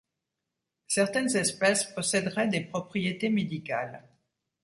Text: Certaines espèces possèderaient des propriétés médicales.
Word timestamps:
Certaines 0.87 1.35
espèces 1.37 1.83
possèderaient 1.83 2.47
des 2.47 2.61
propriétés 2.61 3.29
médicales. 3.29 4.01